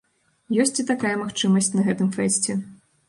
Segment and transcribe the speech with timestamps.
[0.63, 2.51] Ёсць і такая магчымасць на гэтым фэсце.